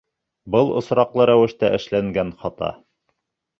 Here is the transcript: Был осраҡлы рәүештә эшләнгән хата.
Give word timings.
Был 0.55 0.71
осраҡлы 0.79 1.27
рәүештә 1.31 1.71
эшләнгән 1.81 2.35
хата. 2.43 2.73